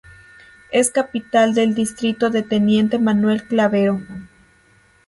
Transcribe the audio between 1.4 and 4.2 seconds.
del distrito de Teniente Manuel Clavero.